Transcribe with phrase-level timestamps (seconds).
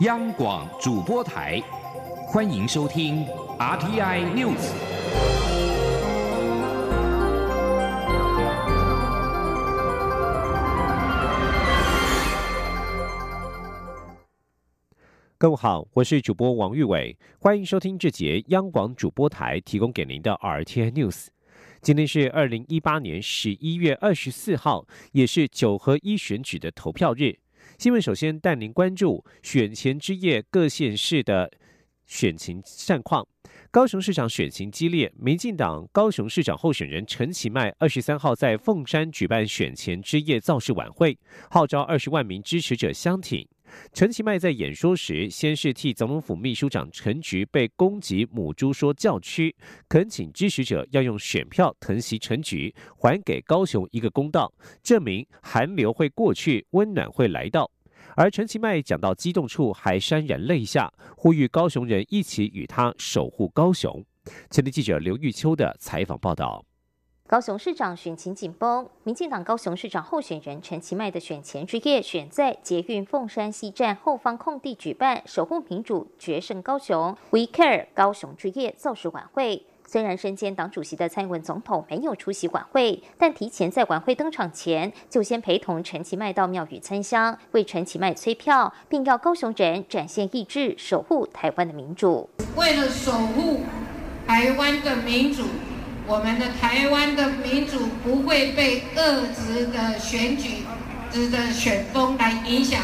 [0.00, 1.60] 央广主播台，
[2.26, 3.22] 欢迎收听
[3.58, 4.72] RTI News。
[15.36, 21.26] 各位好，我是主播王玉伟，欢迎收听这节央广主播台提供给您的 RTI News。
[21.82, 27.38] 今天是二零一八年十一月二十四号，也是九合一选举的投票日。
[27.80, 31.50] 新闻首先带您关注选前之夜各县市的
[32.06, 33.26] 选情战况。
[33.70, 41.16] 高雄市长选情激烈，民进党高雄市长候选人陈其迈二十三号在凤山举办选前之夜造势晚会，
[41.50, 43.48] 号召二十万名支持者相挺。
[43.92, 49.54] 陈其迈在演说时，先是替总统府秘书长陈菊被攻击母猪说教区，
[49.88, 54.52] 恳请支持者要用选票疼惜陈菊，还给高雄一个公道，
[54.82, 57.70] 证明寒流会过去，温暖会来到。
[58.16, 64.04] 而陈其迈讲到激动处，还潸然泪下，呼吁高雄人一起与他守护高雄。
[64.50, 66.64] 前天记者刘玉秋的采访报道。
[67.30, 79.64] 高雄市长选情紧绷，民进党高雄市长候选人陈其迈的选前之夜，选在捷运凤山西站后方空地举办“守护民主，决胜高雄 ”We Care 高雄之夜造势晚会。
[79.86, 92.28] 虽然身兼党主席的蔡英文总统没有出席晚会，但提前在晚会登场前，就先陪同陈其迈到庙宇参香，为陈其迈催票，并要高雄人展现意志，守护台湾的民主。
[92.56, 93.60] 为了守护
[94.26, 95.44] 台湾的民主，
[96.10, 100.64] 我们的台湾的民主不会被恶质的选举、
[101.08, 102.82] 质的选风来影响。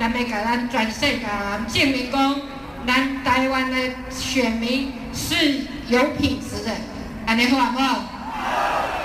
[0.00, 1.20] 咱们给咱全世界
[1.68, 2.40] 证明讲，
[2.84, 3.76] 咱台湾的
[4.10, 5.60] 选民是。
[5.88, 6.72] 有品质的，
[7.28, 8.00] 安尼好不好？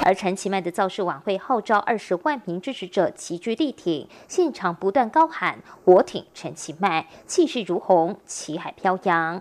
[0.02, 9.40] 而陈其迈的造势晚会号召二十万名支持者齐聚力挺，现场不断高喊“我挺陈其迈”，气势如虹，旗海飘扬。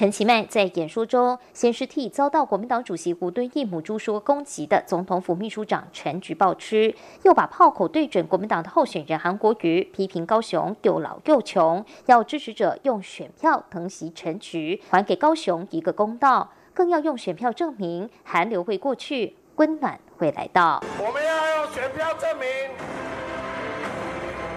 [0.00, 20.82] 陈其迈在演说中，先是替遭到国民党主席吴敦义母猪说攻击的总统府秘书长陈菊报吃，又把炮口对准国民党的候选人韩国瑜，批评高雄又老又穷，要支持者用选票疼惜陈菊，还给高雄一个公道，更要用选票证明寒流会过去，温暖会来到。
[20.98, 22.48] 我们要用选票证明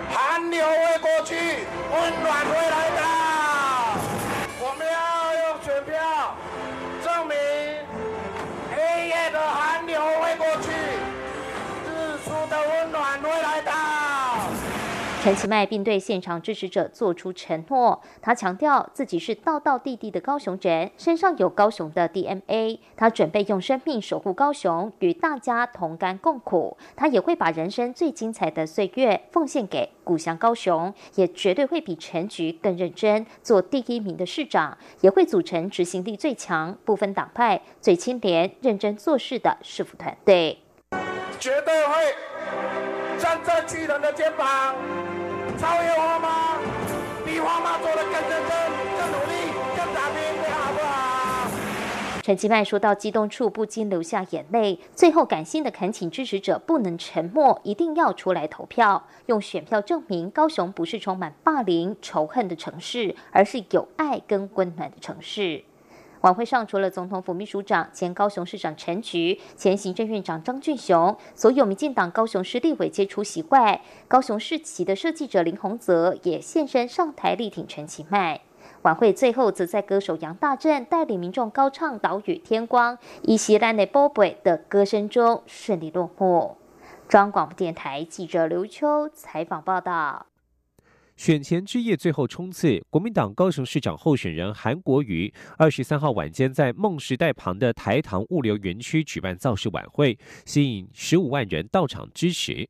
[0.09, 1.35] 寒流会过去，
[1.91, 3.22] 温暖会来到。
[9.33, 10.69] 的寒流会过去，
[11.89, 13.82] 日出的温暖会来到。
[15.23, 22.77] 陈其迈并对现场支持者做出承诺，他强调自己是道道地地的高雄人，身上有高雄的 DNA。
[22.97, 26.75] 他准备用生命守护高雄，与大家同甘共苦。
[26.97, 40.59] 他也会把人生最精彩的岁月奉献给故乡高雄，也绝对会比陈菊更认真，做第一名的市长，也会组成执行力最强、不分党派、最清廉、认真做事的市府团队。
[41.39, 42.92] 绝对会
[43.23, 44.75] 站在巨人的肩膀。
[45.57, 46.57] 超越花妈，
[47.25, 48.49] 比花妈做的更认真、
[48.99, 49.33] 更努力、
[49.77, 50.19] 更打拼，
[50.51, 51.49] 好不好？
[52.21, 54.77] 陈其迈说到激动处，不禁流下眼泪。
[54.93, 65.63] 最后感性的恳请支持者不能沉默，一定要出来投票，用选票证明高雄不是充满霸凌、仇恨的城市，而是有爱跟温暖的城市。
[66.23, 78.39] 晚会上，除了总统府秘书长、前高雄市长陈菊、前行政院长张俊雄，所有民进党高雄市立委皆出席外，高雄市旗的设计者林宏泽也现身上台力挺陈其迈。
[78.83, 86.55] 晚会最后，则在歌手杨大正带领民众高唱《岛屿天光》，以席兰的波贝的歌声中顺利落幕。
[87.09, 90.27] 中央广播电台记者刘秋采访报道。
[91.15, 102.67] 选前之夜最后冲刺，国民党高雄市长候选人韩国瑜二十三号晚间在梦时代旁的台糖物流园区举办造势晚会，吸引十五万人到场支持。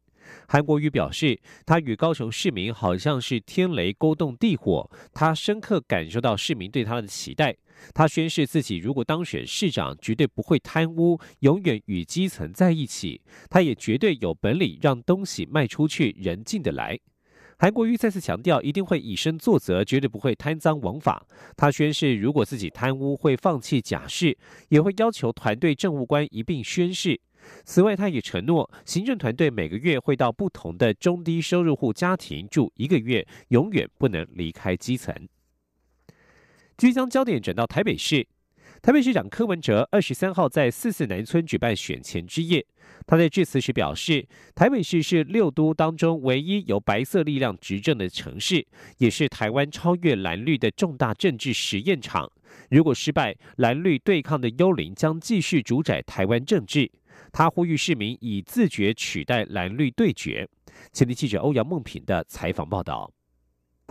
[0.47, 7.55] 韩国瑜表示，他与高雄市民好像是天雷勾动地火，他深刻感受到市民对他的期待。
[7.93, 13.21] 他宣誓自己如果当选市长，绝对不会贪污，永远与基层在一起。
[13.49, 16.99] 他也绝对有本领让东西卖出去，人进得来。
[17.57, 21.25] 韩国瑜再次强调，一定会以身作则，绝对不会贪赃枉法。
[21.55, 24.37] 他宣誓，如果自己贪污，会放弃假释，
[24.69, 27.19] 也会要求团队政务官一并宣誓。
[27.63, 35.13] 此外，他也承诺，行政团队每个月会到不同的中低收入户家庭住一个月，永远不能离开基层。
[36.75, 38.27] 即将焦点转到台北市。
[38.83, 42.65] 台北市长柯文哲二十三号在四四南村举办选前之夜，
[43.07, 52.29] 他在致辞时表示，台北市是六都当中唯一由白色力量执政的城市，也是台湾超越蓝绿的重大政治实验场。
[52.71, 56.91] 如果失败，蓝绿对抗的幽灵将继续主宰台湾政治。
[57.31, 60.45] 他呼吁市民以自觉取代蓝绿对决。
[60.91, 63.09] 前天记者欧阳梦平的采访报道。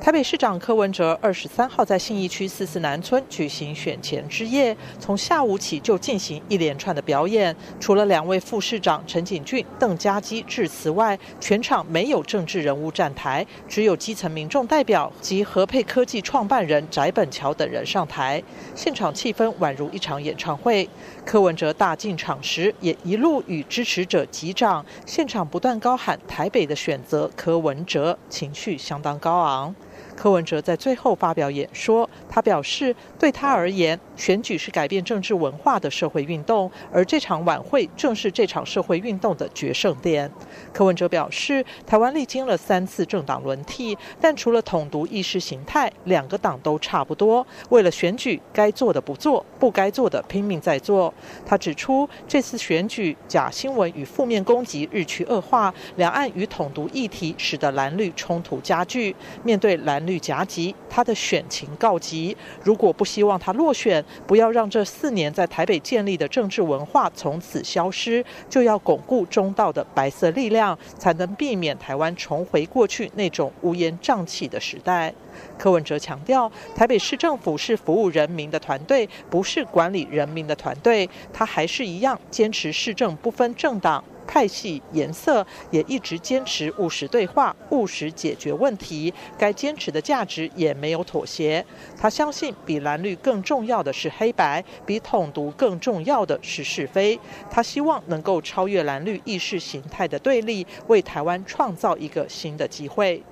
[0.03, 7.55] 台北市长柯文哲二十三号在信义区四四南村举行选前之夜，从下午起就进行一连串的表演。
[7.79, 18.43] 除了两位副市长陈景俊、邓家基致辞外，全场没有政治人物站台，只有基层民众代表及和配科技创办人翟本桥等人上台。
[18.75, 20.89] 现场气氛宛如一场演唱会。
[21.25, 29.73] 柯文哲大进场时，也一路与支持者击掌，现场不断高喊“台北的选择”，柯文哲情绪相当高昂。
[30.15, 40.31] 柯文哲在最后发表演说，他表示，对他而言，选举是改变政治文化的社会运动，而这场晚会正是这场社会运动的决胜点。
[40.73, 47.45] 柯文哲表示，台湾历经了三次政党轮替，但除了统独意识形态，两个党都差不多。
[47.71, 51.13] 为了选举，该做的不做，不该做的拼命在做。
[51.45, 59.17] 他指出，这次选举假新闻与负面攻击日趋恶化，两岸与统独议题使得蓝绿冲突加剧。
[59.43, 60.02] 面对蓝。
[60.07, 62.37] 绿夹击，他的选情告急。
[62.63, 75.13] 如果不希望他落选，不要让这四年在台北建立的政治文化从此消失，就要巩固中道的白色力量，才能避免台湾重回过去那种乌烟瘴气的时代。
[75.59, 81.09] 柯文哲强调，台北市政府是服务人民的团队，不是管理人民的团队。
[81.33, 84.03] 他还是一样坚持市政不分政党。
[84.27, 91.65] 派系颜色也一直坚持务实对话、务实解决问题，该坚持的价值也没有妥协。
[92.01, 97.19] 他相信，比蓝绿更重要的是黑白，比统独更重要的是是非。
[97.51, 103.23] 他希望能够超越蓝绿意识形态的对立，为台湾创造一个新的机会。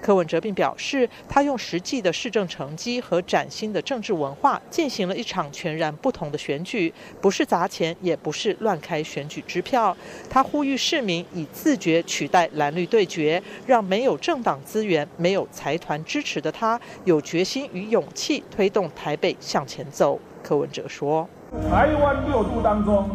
[0.00, 9.94] 柯文哲并表示，他用实际的市政成绩和崭新的政治文化，进行了一场全然不同的选举，不是砸钱，也不是乱开选举支票。
[10.30, 20.18] 他呼吁市民以自觉取代蓝绿对决，让没有政党资源、没有财团支持的他，有决心与勇气推动台北向前走。
[20.42, 21.28] 柯文哲说
[21.70, 23.06] ：“台湾六都当中，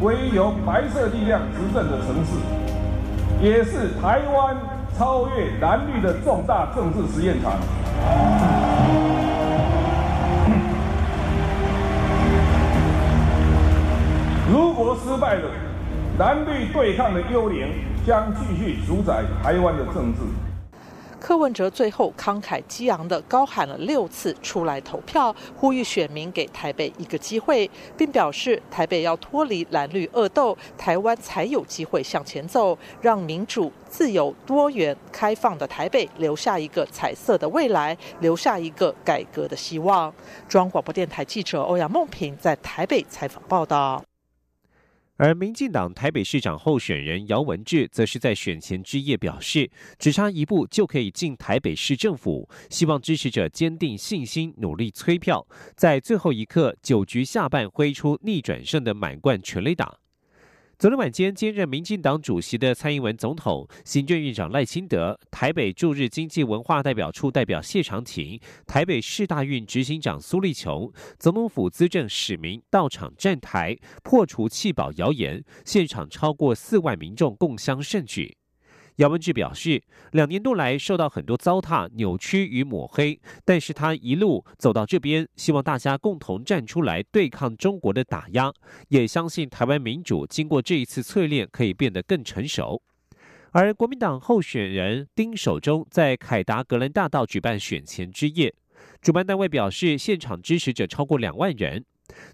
[0.00, 4.56] 唯一由白色力量执政的城市，也是台湾。”
[5.00, 7.52] 超越蓝绿的重大政治实验场。
[14.52, 15.48] 如果失败了，
[16.18, 17.66] 蓝绿对抗的幽灵
[18.06, 20.20] 将继续主宰台湾的政治。
[21.30, 40.12] 柯文哲最后慷慨激昂地高喊了六次“出来投票”，呼吁选民给台北一个机会，并表示台北要脱离蓝绿恶斗，台湾才有机会向前走，让民主、自由、多元、开放的台北留下一个彩色的未来，留下一个改革的希望。
[40.48, 44.02] 中央广播电台记者欧阳梦平在台北采访报道。
[45.22, 55.46] 而民进党台北市长候选人姚文智，则是在选前之夜表示，只差一步就可以进台北市政府，希望支持者坚定信心，努力催票，
[55.76, 59.98] 在最后一刻九局下半挥出逆转胜的满贯全垒打。
[60.80, 78.38] 昨天晚间，兼任民进党主席的蔡英文总统、行政院长赖清德、台北驻日经济文化代表处代表谢长廷、台北市大运执行长苏立琼、总统府资政史明到场站台，破除弃保谣言，现场超过四万民众共襄盛举。
[79.00, 88.52] 姚文志表示，两年多来受到很多糟蹋、扭曲与抹黑，但是他一路走到这边，希望大家共同站出来对抗中国的打压，
[88.88, 92.82] 也相信台湾民主经过这一次淬炼可以变得更成熟。
[93.52, 98.54] 而国民党候选人丁守中在凯达格兰大道举办选前之夜，
[99.00, 101.86] 主办单位表示，现场支持者超过两万人。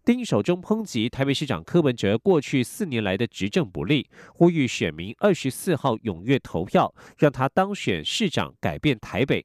[0.04, 9.44] 丁守中抨击台北市长柯文哲过去四年来的执政不力，呼吁选民二十四号踊跃投票，让他当选市长，改变台北。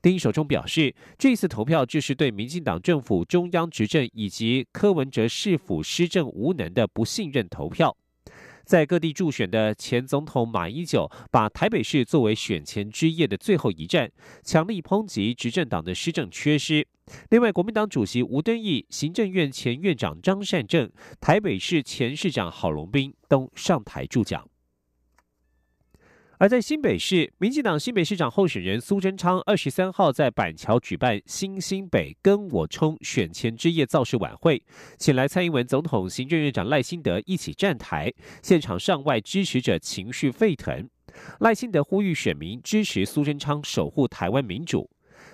[0.00, 7.96] 丁守中表示，这次投票就是对民进党政府中央执政以及柯文哲市府施政无能的不信任投票。
[8.68, 14.12] 在各地助选的前总统马英九，把台北市作为选前之夜的最后一站，
[14.44, 16.86] 强力抨击执政党的施政缺失。
[17.30, 24.46] 另外，国民党主席吴敦义、行政院前院长张善政、台北市前市长郝龙斌都上台助讲。
[26.40, 34.62] 而在新北市，民进党新北市长候选人苏贞昌二十三号在板桥举办新新北跟我冲选前之夜造势晚会，
[34.96, 40.88] 请来蔡英文总统、行政院长赖清德一起站台，现场上外支持者情绪沸腾。
[41.40, 44.88] 赖清德呼吁选民支持苏贞昌守护台湾民主。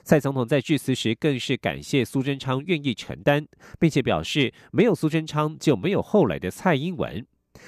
[0.05, 3.47] 蔡总统在致辞时更是感谢苏贞昌愿意承担，
[3.79, 7.27] 并且表示没有苏贞昌就没有后来的蔡英文。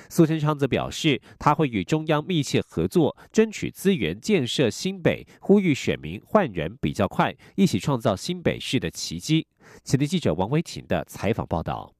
[0.09, 9.47] 苏贞昌则表示，他会与中央密切合作，争取资源建设新北，呼吁选民换人比较快，一起创造新北市的奇迹。
[9.85, 11.93] 前天记者王维婷的采访报道。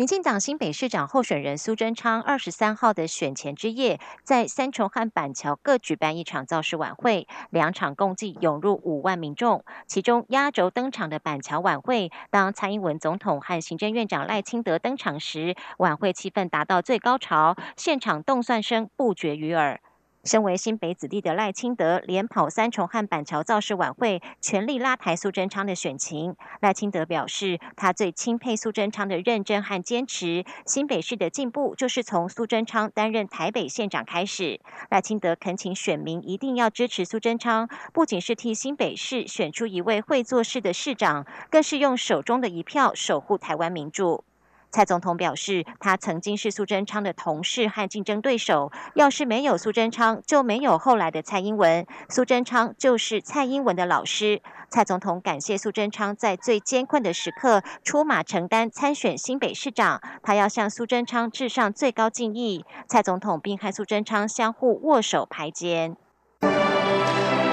[0.00, 9.62] 民进党新北市长候选人苏贞昌二十三号的选前之夜，在三重和板桥各举办一场造势晚会，两场共计涌入五万民众。
[9.86, 19.82] 其中压轴登场的板桥晚会，当蔡英文总统和行政院长赖清德登场时，晚会气氛达到最高潮，现场动算声不绝于耳。
[20.22, 26.36] 身为新北子弟的赖清德，连跑三重和板桥造势晚会，全力拉抬苏贞昌的选情。
[26.60, 30.44] 赖清德表示，他最钦佩苏贞昌的认真和坚持。
[30.66, 34.60] 新北市的进步，就是从苏贞昌担任台北县长开始。
[34.90, 44.24] 赖清德恳请选民一定要支持苏贞昌，不仅是替新北市选出一位会做事的市长，更是用手中的一票守护台湾民主。
[44.70, 48.70] 蔡总统表示，他曾经是苏贞昌的同事和竞争对手。
[48.94, 51.86] 要是没有苏贞昌，就没有后来的蔡英文。
[52.08, 54.40] 苏贞昌就是蔡英文的老师。
[54.68, 62.64] 蔡总统感谢苏贞昌在最艰困的时刻出马承担参选新北市长，他要向苏贞昌致上最高敬意。
[62.86, 65.96] 蔡总统并和苏贞昌相互握手排肩。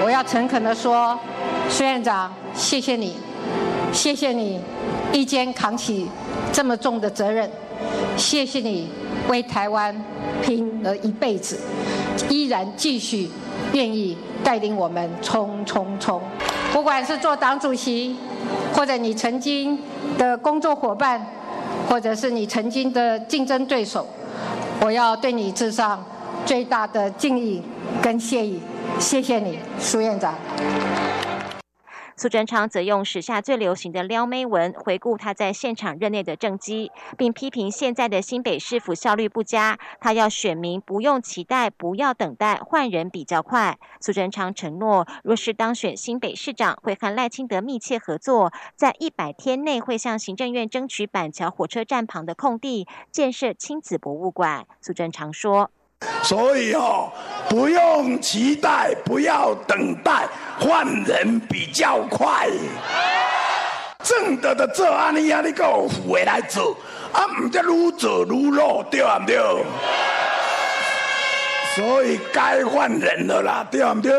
[0.04, 1.20] 我要诚恳的说，
[1.68, 3.18] 苏院长，谢谢你，
[3.92, 4.62] 谢谢你，
[5.12, 6.08] 一肩扛起。
[6.52, 7.48] 这么重的责任，
[8.16, 8.90] 谢谢你
[9.30, 9.96] 为台湾
[10.42, 11.60] 拼了一辈子，
[12.30, 13.30] 依然继续
[13.74, 16.20] 愿意带领我们冲冲冲。
[16.74, 18.16] 不管是做党主席，
[18.74, 19.78] 或者你曾经
[20.18, 21.24] 的工作伙伴，
[21.88, 24.08] 或者是你曾经的竞争对手，
[24.82, 26.04] 我要对你致上
[26.44, 27.62] 最大的敬意
[28.02, 28.60] 跟谢意。
[28.98, 30.34] 谢谢你，苏院长。
[32.20, 39.78] 苏贞昌则用时下最流行的撩妹文回顾他在现场任内的政绩，并批评现在的新北市府效率不佳。
[40.00, 43.78] 他要选民不用期待，不要等待，换人比较快。
[44.02, 54.66] 苏贞昌承诺，若是当选新北市长，会和赖清德密切合作，在一百天内会向行政院争取板桥火车站旁的空地建设亲子博物馆。
[54.82, 55.70] 苏贞昌说。
[56.24, 57.12] 所以哦，
[57.50, 60.28] 不用期待，不要等待，
[60.60, 62.48] 换人比较快。
[64.04, 66.78] 正德的做安尼啊，你够副的来做，
[67.12, 69.38] 啊，唔得愈做愈落，对唔对？
[71.76, 74.14] 所以该换人了啦，对唔对？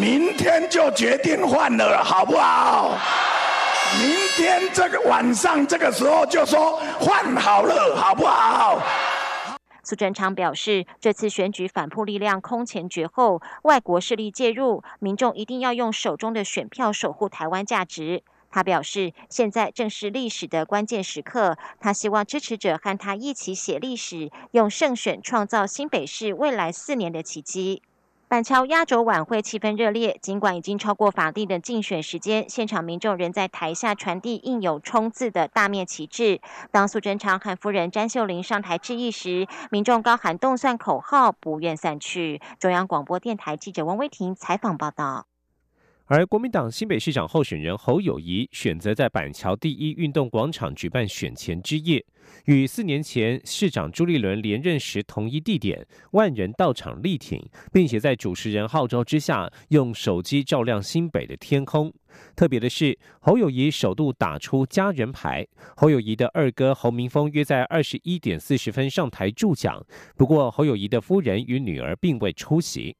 [0.00, 2.98] 明天就决定换了，好不好？
[4.00, 8.78] 明天这个晚上这个时候就说换好了，好不好？
[9.88, 18.22] 苏贞昌表示，这次选举反扑力量空前绝后，外国势力介入，民众一定要用手中的选票守护台湾价值。
[18.50, 27.82] 他表示，现在正是历史的关键时刻，他希望支持者和他一起写历史，用胜选创造新北市未来四年的奇迹。
[28.28, 36.42] 板桥压轴晚会气氛热烈，尽管已经超过法定的竞选时间，现场民众仍在台下传递印有“冲”字的大面旗帜。
[36.70, 42.42] 当苏贞昌和夫人詹秀玲上台致意时，民众高喊动算口号，不愿散去。
[42.60, 45.27] 中央广播电台记者王威婷采访报道。
[46.10, 52.02] 而国民党新北市长候选人侯友谊选择在板桥第一运动广场举办选前之夜，
[52.46, 61.92] 与四年前市长朱立伦连任时同一地点，万人到场力挺，并且在主持人号召之下，用手机照亮新北的天空。
[62.34, 65.46] 特别的是，侯友谊首度打出家人牌，
[65.76, 69.84] 侯友谊的二哥侯明峰约在二十一点四十分上台助讲，
[70.16, 72.96] 不过侯友谊的夫人与女儿并未出席。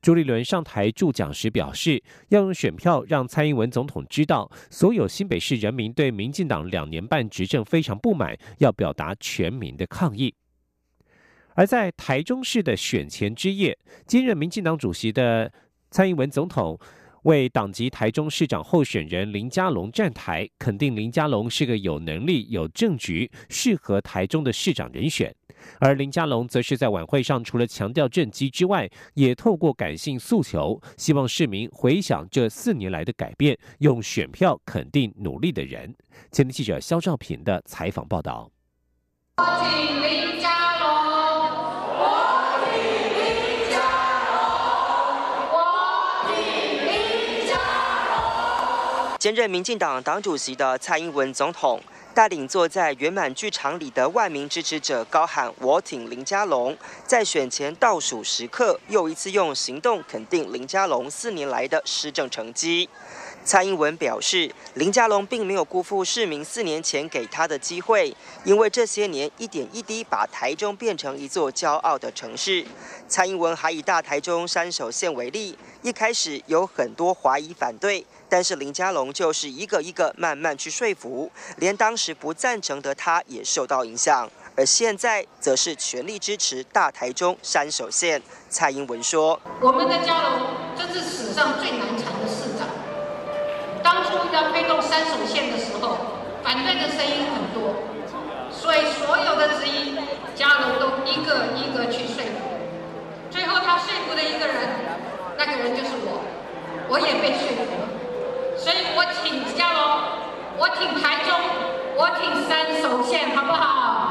[0.00, 10.34] 朱立伦上台助讲时表示，要用选票让蔡英文总统知道，所有新北市人民对民进党两年半执政非常不满，要表达全民的抗议。
[11.54, 13.76] 而在台中市的选前之夜，
[14.06, 15.52] 兼任民进党主席的
[15.90, 16.78] 蔡英文总统
[17.24, 25.34] 为党籍台中市长候选人林佳龙站台，肯定林佳龙是个有能力、有政局、适合台中的市长人选。
[25.80, 35.94] 而林佳龙则是在晚会上除了强调政绩之外也透过感性诉求希望市民回想这四年来的改变用选票肯定努力的人。
[36.30, 38.50] 前面记者肖兆平的采访报道。
[39.38, 40.88] 我李林佳龙
[41.86, 42.76] 我李
[43.14, 44.38] 林佳龙
[45.52, 45.56] 我
[47.48, 47.52] 佳
[49.08, 51.80] 龙兼任民进党党主席的蔡英文总统
[52.18, 62.88] 带领坐在圆满剧场里的万名支持者高喊“我挺林佳龙”，在选前倒数时刻，又一次用行动肯定林佳龙四年来的施政成绩。
[63.48, 68.14] 蔡英文表示，林佳龙并没有辜负市民四年前给他的机会，
[68.44, 72.62] 因为这些年一点一滴把台中变成一座骄傲的城市。
[73.08, 78.04] 蔡英文还以大台中山手线为例，一开始有很多怀疑反对。
[78.28, 88.20] 但是林佳龙就是一个一个慢慢去说服，连当时不赞成的他也受到影响，而现在则是全力支持大台中山手线。
[88.50, 90.40] 蔡英文说：“我们的佳龙
[90.76, 91.88] 这是史上最难。
[93.88, 95.96] 当初要推动三手线的时候，
[96.42, 97.72] 反对的声音很多，
[98.50, 99.96] 所以所有的质疑，
[100.34, 102.52] 嘉龙都一个一个去说服。
[103.30, 104.56] 最后他说服的一个人，
[105.38, 106.20] 那个人就是我，
[106.90, 107.88] 我也被说服了。”
[108.60, 109.80] 所以我挺嘉龙，
[110.58, 111.32] 我挺台中，
[111.96, 114.07] 我挺三手线，好不好？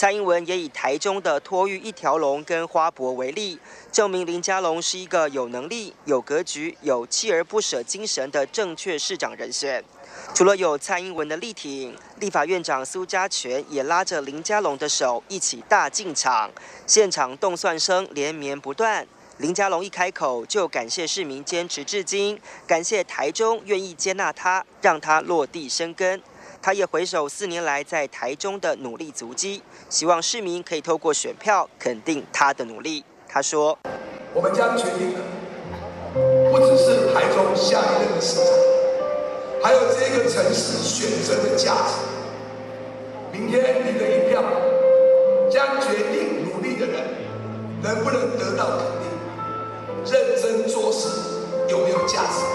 [0.00, 3.58] 蔡英文也以台中的托育一条龙跟花博为例，
[3.92, 9.84] 证明林佳龙是一个有能力、有格局、有锲而不舍精神的正确市长人选。
[10.34, 16.50] 除了有蔡英文的力挺，立法院长苏家全也拉着林佳龙的手一起大进场，
[16.86, 19.06] 现场动算声连绵不断。
[19.36, 26.22] 林佳龙一开口就感谢市民坚持至今，感谢台中愿意接纳他，让他落地生根。
[26.62, 33.02] 他也回首四年来在台中的努力足迹，希望市民可以透过选票肯定他的努力。
[33.26, 33.78] 他说
[34.34, 35.20] ：“我们将决定的
[36.52, 38.52] 不只是台中下一任的市长，
[39.62, 41.94] 还有这个城市选择的价值。
[43.32, 44.42] 明天你的一票
[45.50, 47.02] 将决定努力的人
[47.82, 49.08] 能不能得到肯定。”
[50.04, 51.08] 认真做事
[51.68, 52.49] 有没有价值？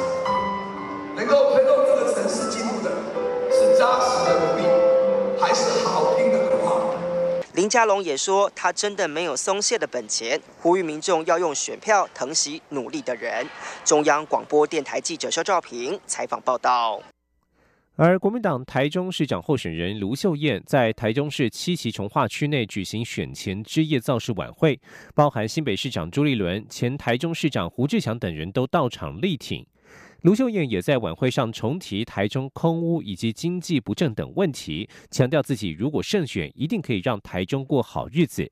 [7.76, 13.46] 林佳龙也说，他真的没有松懈的本钱，呼吁民众要用选票疼惜努力的人。
[13.84, 17.04] 中央广播电台记者肖兆平采访报道。
[17.98, 24.80] 而国民党台中市长候选人卢秀燕在台中市七期从化区内举行选前之夜造势晚会，
[25.14, 29.66] 包含新北市长朱立伦、前台中市长胡志强等人都到场力挺。
[30.22, 38.52] 卢秀燕也在晚会上重提台中空屋以及经济不振等问题，强调自己如果胜选，一定可以让台中过好日子。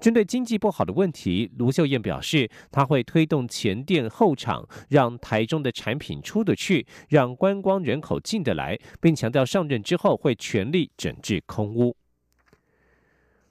[0.00, 11.96] 针对经济不好的问题，卢秀燕表示，她会推动前店后厂，让台中的产品出得去，让观光人口进得来，并强调上任之后会全力整治空屋。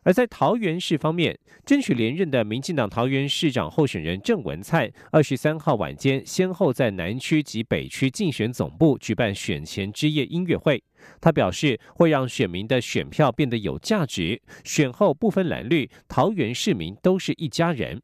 [0.04, 10.84] 而在桃园市方面，争取连任的民进党桃园市长候选人郑文灿，二十三号晚间先后在南区及北区竞选总部举办选前之夜音乐会。
[11.20, 18.02] 他表示，会让选民的选票变得有价值，选后不分蓝绿，桃园市民都是一家人。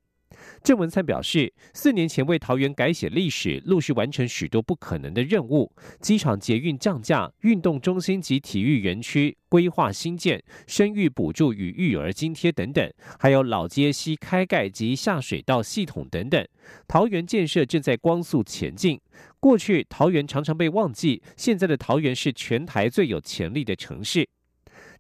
[0.64, 16.46] 郑文灿表示，四年前为桃园改写历史，陆续完成许多不可能的任务：机场捷运降价、运动中心及体育园区规划新建、生育补助与育儿津贴等等，还有老街西开盖及下水道系统等等。
[16.88, 19.00] 桃园建设正在光速前进。
[19.40, 24.28] 过去桃园常常被忘记，现在的桃园是全台最有潜力的城市。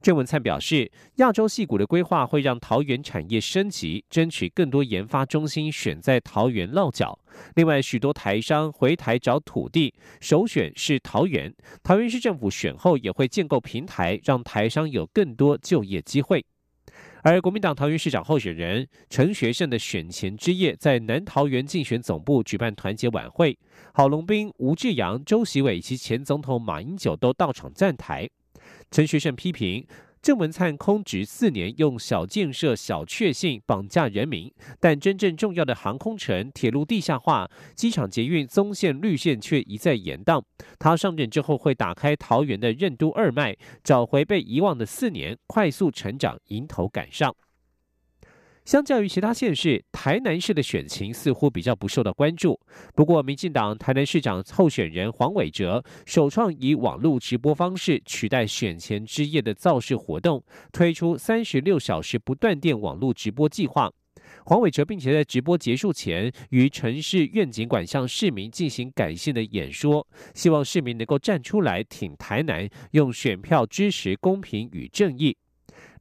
[0.02, 7.20] 郑文灿表示，亚洲戏谷的规划会让桃园产业升级，争取更多研发中心选在桃园落脚。
[7.56, 11.54] 另外，许多台商回台找土地，首选是桃园。
[11.84, 16.46] 桃园市政府选后也会建构平台，让台商有更多就业机会。
[17.22, 23.60] 而国民党桃园市长候选人陈学圣的选前之夜，在南桃园竞选总部举办团结晚会，
[23.94, 28.30] 郝龙斌、吴志阳、周习伟以及前总统马英九都到场站台。
[28.92, 29.86] 陈学圣批评
[30.22, 40.44] 郑文灿空职四年，用小建设、小确幸绑架人民，但真正重要的航空城、铁路地下化、机场捷运棕线绿线却一再延宕。
[40.78, 47.34] 他上任之后会打开桃园的任督二脉，找回被遗忘的四年，快速成长，迎头赶上。
[48.70, 52.60] 相较于其他县市，台南市的选情似乎比较不受到关注。
[52.94, 63.92] 不过，民进党台南市长候选人黄伟哲首创以网络直播方式取代选前之夜的造势活动，推出三十六小时不断电网络直播计划。
[64.46, 75.36] 黄伟哲并且在直播结束前，于城市愿景馆向市民进行感性的演说，希望市民能够站出来挺台南，用选票支持公平与正义。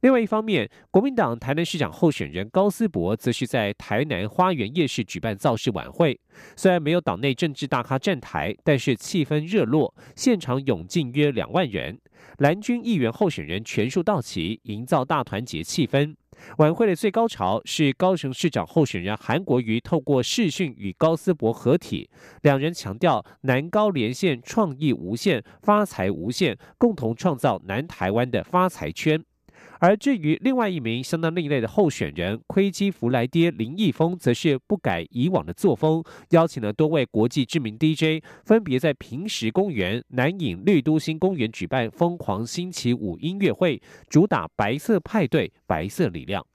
[0.01, 6.17] 另外一方面，国民党台南市长候选人高思博则是在台南花园夜市举办造势晚会。
[6.55, 11.99] 虽然没有党内政治大咖站台，但是气氛热络，现场涌进约两万人。
[12.37, 16.15] 蓝军议员候选人全数到齐，营造大团结气氛。
[16.59, 22.09] 晚会的最高潮是高雄市长候选人韩国瑜透过视讯与高思博合体，
[22.43, 29.21] 两人强调南高连线创意无限、发财无限，共同创造南台湾的发财圈。
[29.79, 46.45] 而至于另外一名相当另类的候选人窥基弗莱爹林毅峰，则是不改以往的作风，邀请了多位国际知名 DJ，分别在平石公园、南影绿都新公园举办疯狂星期五音乐会，主打白色派对、白色力量。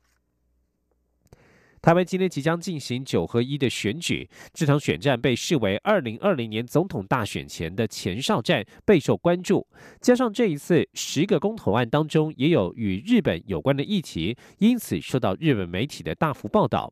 [1.85, 9.67] 台湾今天即将进行九合一的选举，这场选战被视为二零二零年总统大选前的前哨战，备受关注。
[10.01, 16.91] 加上这一次十个公投案当中也有与日本有关的议题，因此受到日本媒体的大幅报道。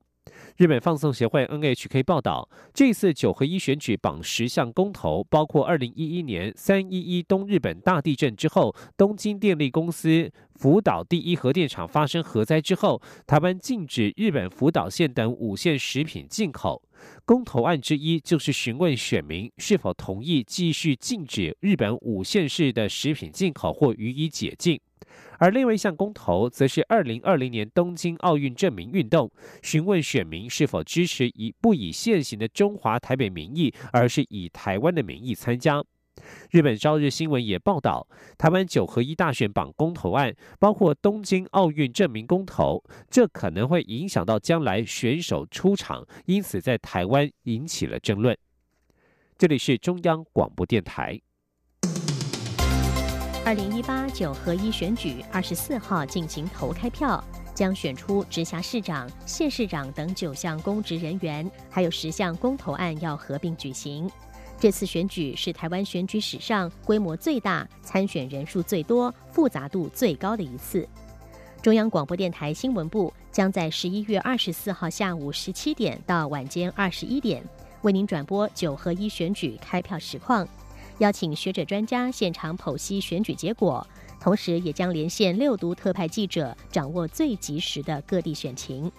[0.56, 16.82] 日本放送协会 NHK 报道，这次九合一选举榜十项公投，包括二零一一年三一一东日本大地震之后，东京电力公司福岛第一核电厂发生核灾之后，台湾禁止日本福岛县等五县食品进口。
[17.24, 24.80] 公投案之一就是询问选民是否同意继续禁止日本五县市的食品进口或予以解禁。
[25.38, 29.28] 而另外一项公投，则是二零二零年东京奥运证明运动，
[29.62, 35.82] 询问选民是否支持以不以现行的中华台北名义，而是以台湾的名义参加。
[36.50, 38.06] 日本朝日新闻也报道，
[38.36, 48.36] 台湾九合一大选榜公投案，包括东京奥运证明公投，这可能会影响到将来选手出场，因此在台湾引起了争论。
[49.38, 51.20] 这里是中央广播电台。
[53.44, 64.08] 二零一八九合一选举二十四号进行投开票，将选出直辖市长、县市长等九项公职人员，还有十项公投案要合并举行。
[64.62, 70.88] 这次选举是台湾选举史上规模最大、参选人数最多、复杂度最高的一次。
[71.60, 77.42] 中央广播电台新闻部将在十一月二十四号下午十七点到晚间二十一点，
[77.80, 80.46] 为您转播九合一选举开票实况。
[80.98, 83.84] 邀请学者专家现场剖析选举结果，
[84.20, 88.92] 同时也将连线六都特派记者，掌握最及时的各地选情。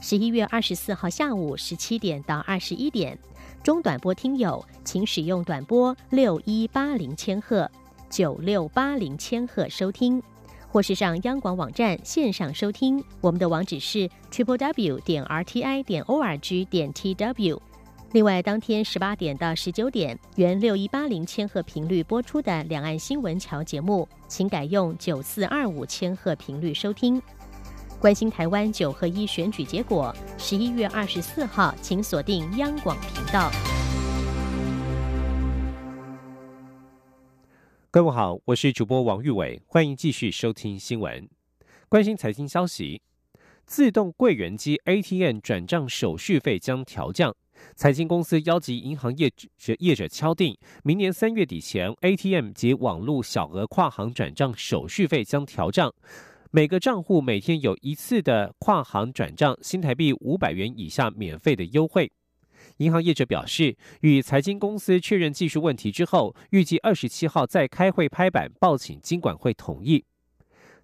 [0.00, 3.18] 十一月二十四号下午十七点到二十一点，
[3.62, 7.70] 中短波听友请使用短波六一八零千赫、
[8.10, 10.20] 九六八零千赫收听，
[10.68, 13.02] 或是上央广网站线上收听。
[13.20, 17.62] 我们的网址是 triple w 点 r t i 点 o r g 点 t w。
[18.10, 27.22] 另外，当天十八点到十九点，原六一八零千赫频率播出的两岸新闻桥节目，请改用九四二五千赫频率收听。
[28.02, 33.48] 关心台湾九合一选举结果，十一月二十四号，请锁定央广频道。
[37.92, 41.28] 各位好，我是主播王玉伟，欢迎继续收听新闻。
[41.88, 43.02] 关心财经消息，
[43.66, 47.32] 自动柜员机 ATM 转账手续费将调降。
[47.76, 55.94] 财经公司邀集银行业者业者敲定，明年三月底前，ATM 及网络小额跨行转账手续费将调账，
[56.54, 62.12] 每个账户每天有一次的跨行转账新台币五百元以下免费的优惠。
[62.76, 70.04] 银行业者表示，与财经公司确认技术问题之后，预计二十七号再开会拍板报请金管会同意。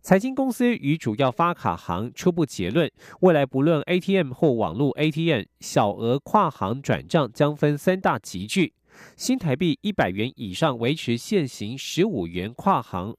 [0.00, 8.72] 财经公司与主要发卡行初步结论，未来不论 ATM 或网络 ATM 小额跨行转账将分三大集聚：
[9.18, 13.14] 新台币一百元以上维持现行十五元跨行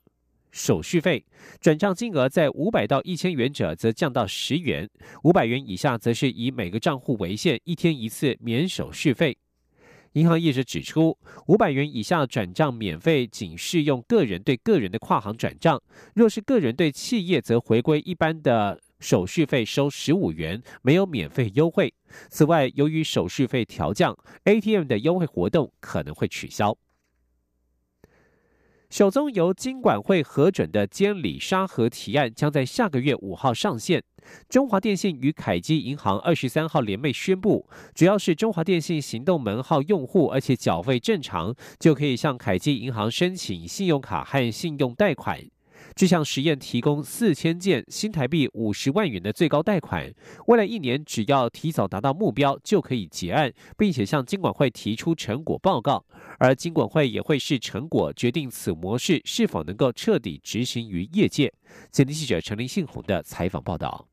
[0.52, 1.26] 手续费，
[1.60, 4.90] 转账金额在五百到一千元者则降到十元，
[5.24, 9.38] 五百元以下则是以每个账户为限，一天一次免手续费。
[10.14, 15.78] 银行业者指出，五百元以下转账免费，仅适用个人对个人的跨行转账；
[16.16, 21.94] 若是个人对企业，则回归一般的手续费收十五元，没有免费优惠。
[22.30, 26.76] 此外，由于手续费调降，ATM 的优惠活动可能会取消。
[28.90, 34.04] 首宗由金管会核准的监理沙盒提案将在下个月五号上线。
[34.50, 45.40] 中华电信与凯基银行二十三号联袂宣布，只要是中华电信行动门号用户，而且缴费正常，就可以向凯基银行申请信用卡和信用贷款。
[45.96, 50.14] 这项实验提供四千件新台币五十万元的最高贷款，
[50.48, 56.06] 未来一年只要提早达到目标就可以结案，并且向金管会提出成果报告，
[56.38, 61.54] 而金管会也会视成果决定此模式是否能够彻底执行于业界。
[61.92, 64.09] 前天记者陈林信宏的采访报道。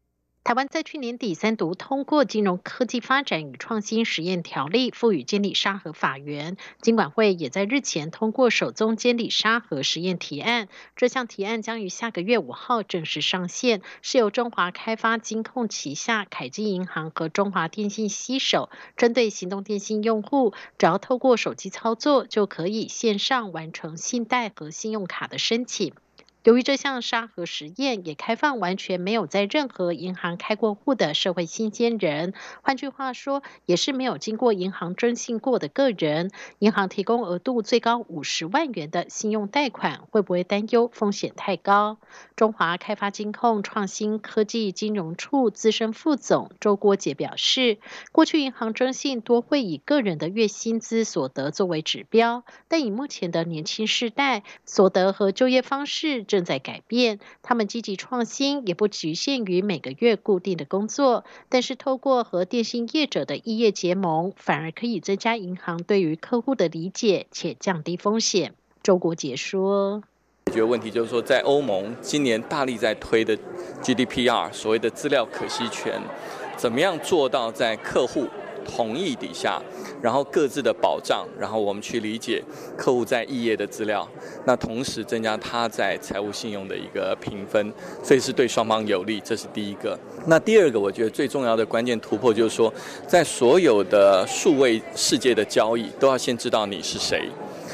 [0.47, 6.57] 台湾在去年底三读通过《金融科技发展与创新实验条例》，赋予监理沙盒法源。
[6.81, 10.69] 金管会也在日前通过首宗监理沙盒实验提案。
[10.95, 25.93] 这项提案将于下个月五号正式上线，是由中华开发金控旗下凯基银行和中华电信携手，针对行动电信用户，只要透过手机操作，就可以线上完成信贷和信用卡的申请。
[26.47, 36.31] 由于这项沙盒实验也开放完全没有在任何银行开过户的社会新鲜人，换句话说，也是没有经过银行征信过的个人，
[36.61, 41.99] 银行提供额度最高五十万元的信用贷款，会不会担忧风险太高？
[42.37, 47.79] 中华开发金控创新科技金融处资深副总周国杰表示，
[48.13, 56.23] 过去银行征信多会以个人的月薪资所得作为指标，但以目前的年轻世代所得和就业方式。
[56.37, 61.25] 正在改变，他们积极创新，也不局限于每个月固定的工作。
[61.49, 68.53] 但是，透过和电信业者的异业结盟，反而可以增加银行对于客户的理解，且降低风险。
[68.83, 70.03] 周国杰说
[70.53, 73.35] ：“解决问题就是说，在欧盟今年大力在推的
[73.83, 75.99] GDPR，所谓的资料可惜权，
[76.59, 78.27] 怎么样做到在客户？”
[78.67, 79.63] 同意底下，
[80.03, 82.43] 然后各自的保障，然后我们去理解
[82.77, 84.07] 客户在异业的资料，
[84.45, 89.99] 那同时增加他在财务信用的一个评分，所以是对双方有利，这是第一个。
[90.27, 92.73] 那第二个，我觉得最重要的关键突破就是说，
[93.07, 97.29] 在所有的数位世界的交易，都要先知道你是谁，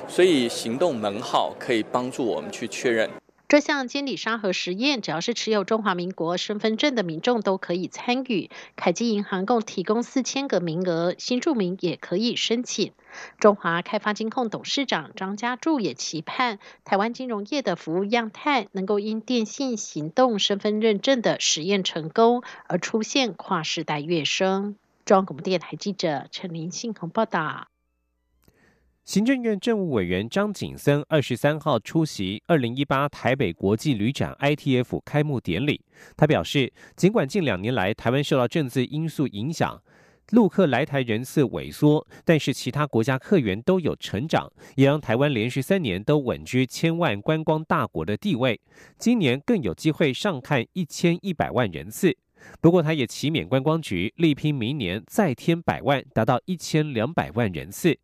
[0.07, 3.09] 所以行动门号可以帮助我们去确认。
[3.53, 8.49] 这项监理沙盒实验，只要是持有中华民国身份证的民众都可以参与。
[8.77, 12.95] 凯基银行共提供四千个名额，新住民也可以申请。
[13.39, 24.77] 中华开发金控董事长张家柱也期盼台湾金融业的服务样态能够因电信行动身份认证的实验成功而出现跨世代跃升。
[25.05, 27.67] 中央广播电台记者陈林信鸿报道。
[29.05, 35.81] 行政院政务委员张景森二十三号出席二零一八台北国际旅展 ITF 开幕典礼。
[36.17, 39.83] 他表示，尽管近两年来台湾受到政治因素影响，
[40.31, 48.61] 陆客来台人次萎缩，但是其他国家客源都有成长，也让台湾连续三年都稳居千万观光大国的地位。
[48.99, 52.17] 今年更有机会上看一千一百万人次。
[52.61, 57.99] 不过，他也启勉观光局力拼明年再添百万，达到一千两百万人次。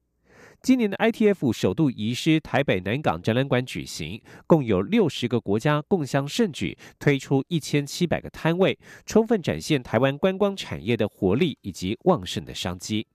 [0.61, 13.07] 今年的 ITF 首度移师台北南港展览馆举行，共有六十个国家共襄盛举，推出一千七百个摊位，充分展现台湾观光产业的活力以及旺盛的商机。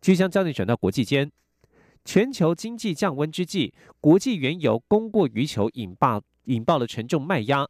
[0.00, 1.30] 即将焦点转到国际间，
[2.04, 7.68] 全球经济降温之际，国际原油供过于求，引爆引爆了沉重卖压。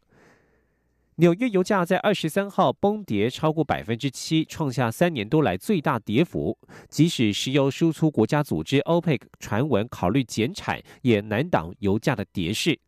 [1.17, 6.59] 纽约油价在二十三号崩跌超过百分之七，创下三年多来最大跌幅。
[6.89, 12.81] 即使石油输出国家组织 OPEC 传闻考虑减产，也难挡油价的跌势。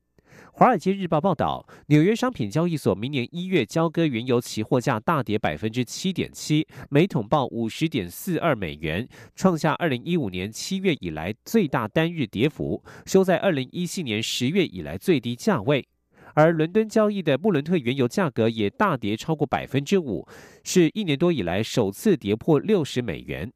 [0.54, 9.06] 华尔街日报报道，纽约商品交易所明年一月交割原油期货价大跌百分之七点七，每桶报五十点四二美元，
[9.36, 15.86] 创下二零一五年七月以来最大单日跌幅，收在二零一七年十月以来最低价位。
[16.34, 20.26] 而伦敦交易的布伦特原油价格也大跌超过百分之五，
[20.64, 23.50] 是一年多以来首次跌破六十美元。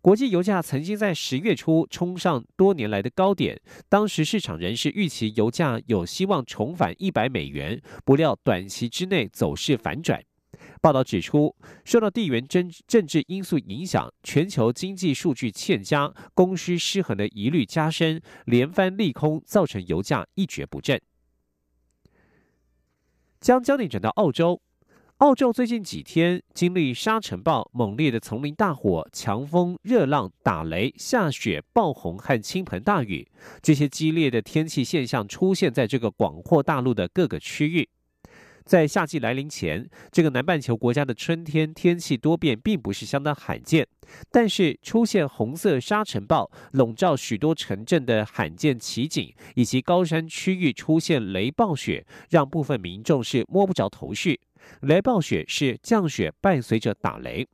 [0.00, 10.22] 国际油价曾经在十月初冲上多年来的高点，当时市场人士预期油价有希望重返一百美元，不料短期之内走势反转。
[10.80, 11.54] 报道指出，
[11.84, 21.00] 受到地缘政政治因素影响，全球经济数据欠佳，供需失衡的疑虑加深，连番利空造成油价一蹶不振。
[23.40, 24.60] 将焦点转到澳洲，
[25.18, 33.28] 澳洲最近几天经历沙尘暴、猛烈的丛林大火、强风、热浪、打雷、下雪、暴洪和倾盆大雨，
[33.62, 37.88] 这些激烈的天气现象出现在这个广阔大陆的各个区域。
[38.68, 43.88] 在夏季来临前，这个南半球国家的春天天气多变，并不是相当罕见。
[44.30, 54.38] 但是，出现红色沙尘暴笼罩许多城镇的罕见奇景，以及高山区域出现雷暴雪，让部分民众是摸不着头绪。
[54.82, 57.48] 雷暴雪是降雪伴随着打雷。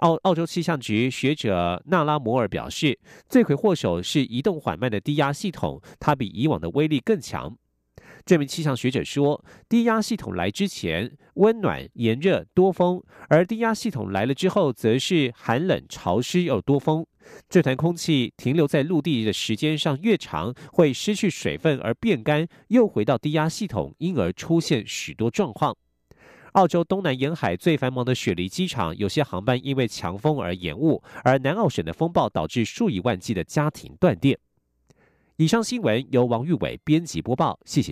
[0.00, 7.56] 澳澳洲气象局学者纳拉摩尔表示，罪魁祸首是移动缓慢的低压系统，它比以往的威力更强。
[8.28, 17.06] 这名气象学者说，低压系统来之前温暖、炎热、多风，而低压系统来了之后，则是寒冷、潮湿又多风。
[17.48, 25.74] 这团空气停留在陆地的时间上越长，会失去水分而变干，又回到低压系统，因而出现许多状况。
[26.52, 34.38] 澳洲东南沿海最繁忙的雪梨机场，有些航班因为强风而延误，而南澳省的风暴导致数以万计的家庭断电。
[35.40, 37.86] 以上新闻由王玉伟编辑播报，谢谢。